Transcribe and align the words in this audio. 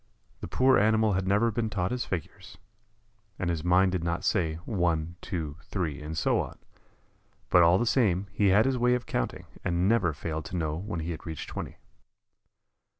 The 0.39 0.47
poor 0.47 0.79
animal 0.79 1.13
had 1.13 1.27
never 1.27 1.51
been 1.51 1.69
taught 1.69 1.91
his 1.91 2.05
figures, 2.05 2.57
and 3.37 3.51
his 3.51 3.63
mind 3.63 3.91
did 3.91 4.03
not 4.03 4.23
say 4.23 4.55
"one, 4.65 5.15
two, 5.21 5.57
three," 5.61 6.01
and 6.01 6.17
so 6.17 6.39
on, 6.39 6.57
but 7.51 7.61
all 7.61 7.77
the 7.77 7.85
same 7.85 8.25
he 8.31 8.47
had 8.47 8.65
his 8.65 8.79
way 8.79 8.95
of 8.95 9.05
counting, 9.05 9.45
and 9.63 9.87
never 9.87 10.11
failed 10.11 10.45
to 10.45 10.57
know 10.57 10.75
when 10.75 11.01
he 11.01 11.11
had 11.11 11.27
reached 11.27 11.49
twenty. 11.49 11.77